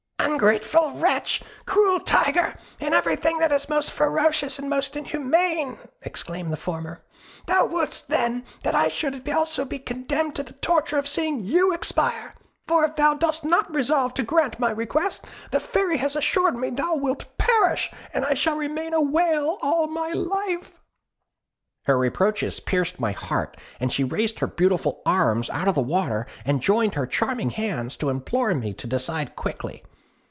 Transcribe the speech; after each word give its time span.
'Ungrateful 0.23 0.91
wretch! 0.95 1.41
cruel 1.65 1.99
tiger! 1.99 2.55
and 2.79 2.93
everything 2.93 3.37
that 3.39 3.51
is 3.51 3.67
most 3.67 3.91
ferocious 3.91 4.57
and 4.59 4.69
most 4.69 4.95
inhuman!' 4.95 5.77
exclaimed 6.03 6.51
the 6.53 6.57
former. 6.57 7.03
'Thou 7.47 7.65
wouldst, 7.65 8.07
then, 8.07 8.45
that 8.63 8.73
I 8.75 8.87
should 8.87 9.27
also 9.29 9.65
be 9.65 9.77
condemned 9.77 10.35
to 10.35 10.43
the 10.43 10.53
torture 10.53 10.97
of 10.97 11.07
seeing 11.07 11.41
you 11.41 11.73
expire? 11.73 12.35
For 12.65 12.85
if 12.85 12.95
thou 12.95 13.15
dost 13.15 13.43
not 13.43 13.73
resolve 13.73 14.13
to 14.15 14.23
grant 14.23 14.59
my 14.59 14.69
request, 14.71 15.25
the 15.49 15.59
Fairy 15.59 15.97
has 15.97 16.15
assured 16.15 16.55
me 16.55 16.69
thou 16.69 16.95
wilt 16.95 17.37
perish, 17.37 17.91
and 18.13 18.23
I 18.23 18.33
shall 18.35 18.55
remain 18.57 18.93
a 18.93 19.01
whale 19.01 19.57
all 19.61 19.87
my 19.87 20.11
life!' 20.11 20.79
"Her 21.85 21.97
reproaches 21.97 22.59
pierced 22.59 22.99
my 22.99 23.11
heart; 23.11 23.57
she 23.89 24.03
raised 24.03 24.39
her 24.39 24.47
beautiful 24.47 25.01
arms 25.05 25.49
out 25.49 25.67
of 25.67 25.75
the 25.75 25.81
water, 25.81 26.25
and 26.45 26.61
joined 26.61 26.95
her 26.95 27.07
charming 27.07 27.49
hands 27.49 27.97
to 27.97 28.09
implore 28.09 28.53
me 28.53 28.73
to 28.75 28.87
decide 28.87 29.35
quickly. 29.35 29.83